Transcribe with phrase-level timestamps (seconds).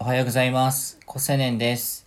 [0.00, 0.96] おはようございます。
[1.06, 2.06] 小青年です。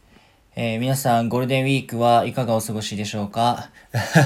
[0.56, 3.70] えー皆さん、ゴールデンウィークはいかがお過ごしでしょうか、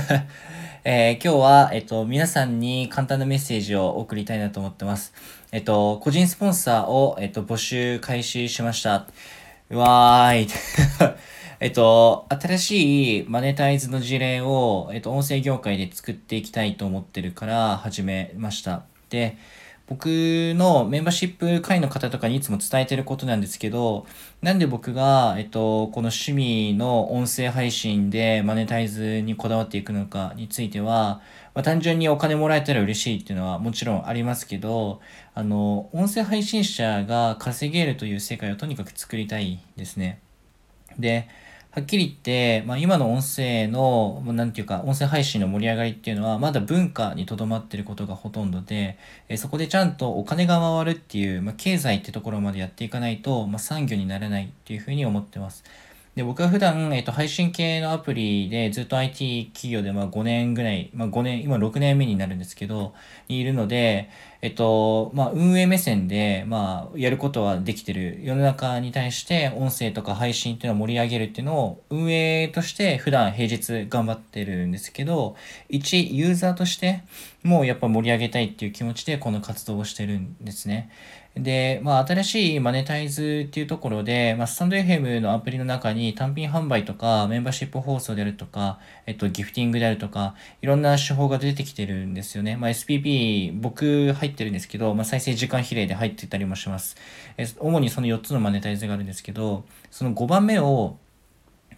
[0.86, 5.14] えー今日は、えっと、皆さんに簡単なメッセージを送りたいなと思ってます。
[5.52, 9.08] えっと、個人スポンサーを、えっと、募集開始しました。
[9.72, 10.48] わーい。
[11.60, 18.84] えっと、新しいマネタイズの事例を、えっと、音声業界で作っていきたいと思ってるから始めました。
[19.10, 19.38] で、
[19.88, 20.08] 僕
[20.56, 24.08] のメンバーシップ会の方とかにいつも伝えてることなんですけど、
[24.42, 31.22] なんで僕が、えっと、この趣味の音声配信でマネタイズにこだわっていくのかについては、
[31.54, 35.02] まあ、単純にお金もらえたら嬉しいっていうのはもちろんありますけど、
[35.36, 40.20] あの、音声配信者が稼げるという世界をとにかく作りたいですね。
[40.98, 41.28] で、
[41.76, 48.98] はっきり言って、まあ、今の音声の、なんていうか、音声配信の盛り上がりっていうのは、まだ文化にとどまってることがほとんどで、
[49.28, 55.66] えそこでちゃんとお金が回るっていう、まあ、経済ってところまでやっていかないと、まあ、産業にならないっていうふうに思ってます。
[56.16, 62.94] で、僕は普段、えっと、配信系のアプリでずっと IT 企業でまあ5年ぐらい、まあ5年、今6年目になるんですけど、
[63.28, 64.10] にいるので、
[64.42, 68.20] えっと、まあ運営目線で、まあやることはできてる。
[68.22, 75.36] 世の中に対して音声とか配信っていうのを盛り上げるっていうのを運営として普段平日頑張ってるんですけど、
[75.68, 77.04] 一ユーザーとして
[77.44, 80.90] もうやっぱ盛り上げたいっていう気持ちでこの活動をしてるんですね。
[81.36, 92.56] で、まあ、新しいマネタイズっていうところで、まあ、スタンド FM のアプリの中に単品販売とか、メンバーシップ放送であるとか、えっと、ギフティングであるとか、いろんな手法が出てきてるんですよね。
[92.56, 96.96] まあ、SPP、僕入ってるんですけど、まあ、再生時間比例で入ってたりもします。
[97.38, 100.98] え主にその4つのマネタイズがあるんですけど、その5番目を、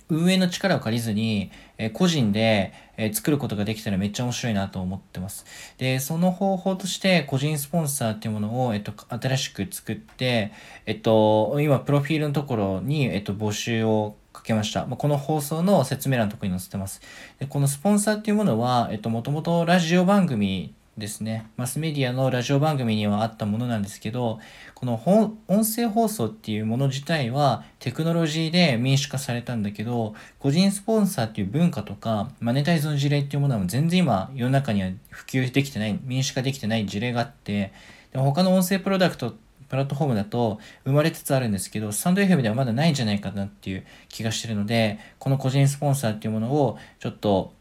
[0.09, 5.45] 運営の力を借りずに、え個人で、え作ることができたらめっちゃ面白いなと思ってます。
[5.77, 10.51] で、その方法として個人スポンサーっていうものを、えっと、新しく作って、
[10.85, 14.85] えっと、今、プロフィールのところに、えっと、募集をかけました。
[14.85, 17.01] まこの放送の説明欄のところに載せてます。
[17.39, 21.47] で、このスポンサーっていうものは、えっと、もともとラジオ番組ですね。
[21.57, 24.39] マスメディアのラジオ番組にはあったものなんですけど、
[24.73, 24.99] この
[25.47, 37.73] 音声放送っていうもの自体はテクノロジーで民主化されたんだけど、個人スポンサーっていう文化とか、マネタイズの事例っていうものは全然今世の中には普及できてない、民主化できてない事例があって、
[38.11, 39.35] でも他の音声プロダクト、
[39.69, 47.53] プラットフォームだと生まれつつあるんですけど、スタンド FM ではまだないんじゃないかなっていう気がしてるので、この個人スポンサーっていうものをちょっと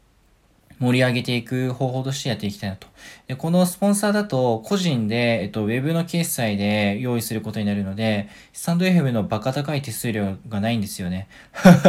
[0.79, 2.87] 盛り上げていく方法としてやっていきたいなと。
[3.27, 11.27] で、このスポンサーだと、個人で、えっと、ウェブの決済で用意することになるので、スタンド FM のバカ高い手数料がないんですよね。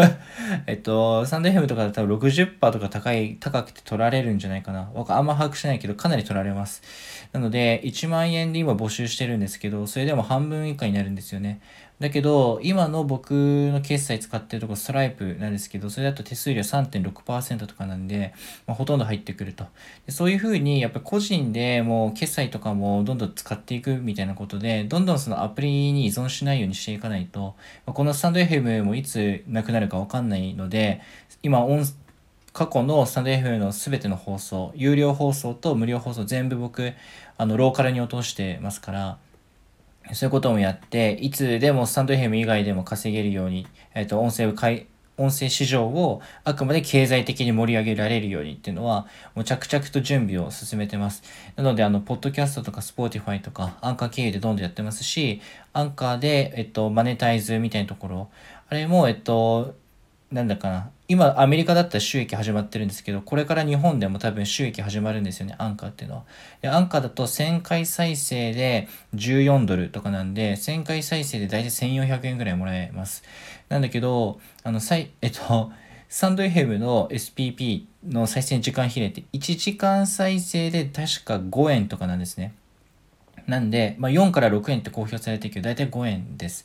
[0.66, 4.90] えっと、スタンド FM とかだったら60%とか高い、高くて取られるんじゃないかな。
[4.94, 6.82] わかあんま把握してないけど、かなり取られます。
[7.32, 11.60] なので、1万円で今募集してるんですけど、それでも半分以下になるんですよね。
[12.00, 18.32] だけど、今の僕の決済使ってるところ、ストライプなんですけど、それだと手数料3.6%とかなんで、
[18.68, 19.66] まあ、ほとんど入ってくると。
[20.06, 31.00] でそういうふうに、やっぱり個人でもう決済とかもどんどん使っていくみたいなことで、どんどんそのアプリに依存しないようにしていかないと、まあこのスタンド FM もいつなくなるかわかんないので、
[31.42, 31.84] 今音、
[32.52, 36.92] 過去のスタンド FM のすべての放送、有料放送と無料放送全部僕、
[37.36, 39.18] あの、ローカルに落としてますから、
[40.14, 44.86] そういうこともやって、いつでもスタンド FM 以外でも稼げるように、えっ、と、音声を買い、
[45.16, 51.22] 音声市場をあくまで経済的に盛り上げられるようにっていうのは、もう着々と準備を進めてます。
[51.56, 55.40] なので、あの、ポッドキャストとか Spotify とか、アンカー経由でどんどんやってますし、
[55.72, 58.30] アンカーで、えっと、マネタイズみたいなところ、
[58.68, 59.74] あれも、えっと、
[60.30, 60.90] なんだかな。
[61.08, 66.24] 今、アメリカだったら収益始まってるんですけど、これから日本でも多分収益始まるんですよね、アンカーっていうのは。
[66.60, 73.22] で、アンカーだと1000回再生で14ドルとかなんで、1000回再生で大体1400円ぐらいもらえます。
[73.70, 75.72] なんだけど、あの、さい、えっと、
[76.10, 82.54] サンド FM の SPP の再生時間比例って1時間再生で確か5円とかなんですね。
[83.48, 86.64] なんで、まあ、4から6円って公表されてるけど、だいたい5円です。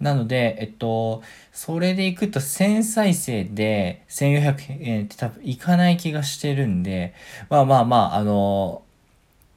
[0.00, 1.22] なので、えっと、
[1.52, 7.14] それでいくと1000再生で1400円って多分いかない気がしてるんで、
[7.48, 8.84] まあまあまあ、あの、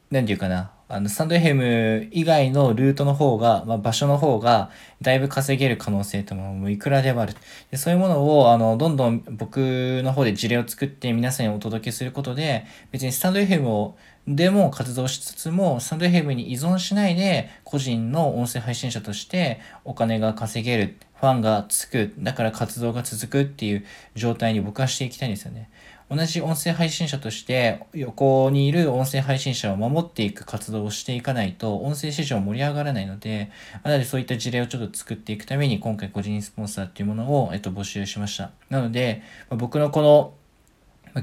[0.09, 4.71] なんていうかな、あの、スタンド FM 以外のルートの方が、まあ、場所の方が、
[5.01, 7.35] だいぶ稼げる可能性というのもいくらでもある。
[7.71, 9.57] でそういうものを、あの、どんどん僕
[10.03, 13.97] の方で事例を作って皆さんにお届けすることで、別にスタンド FM を、
[14.29, 25.69] でも活動しつつも、スタンド FM に依存しないで、個人の音声配信者としてお金が稼げる、ファンがつく、だから活動が続くっていう状態に僕はしていきたいんですよね。
[26.09, 33.51] 同じ音声配信者として横にいる音声配信者を守っていく活動をしていかないと音声市場盛り上がらないので、
[33.83, 38.51] なのでそういった事例をちょっと作っていくために今回個人スポンサーっていうものを、えっと、募集しました。
[38.69, 40.33] なので、ま僕のこの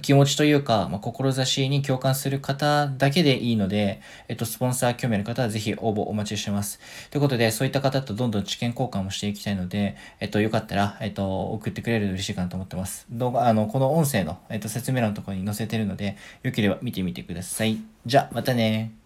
[0.00, 6.80] 気持ちというか、まあ、志に共感する方だけでいいので、えっと、スポンサー興味ある方はぜひ応募お待ちしてます。
[7.10, 13.06] ということで、そういった方とどんどん知見交換もしていきたいので、えっと、よかったら、えっと、送ってくれると嬉しいかなと思ってます。
[13.10, 17.78] 動画、あの、この音声の、えっと、説明欄のところに載せてるので、よければ見てみてください。
[18.06, 19.03] じゃ、またね